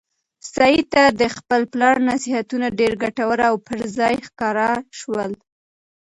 [0.53, 5.31] سعید ته د خپل پلار نصیحتونه ډېر ګټور او پر ځای ښکاره شول.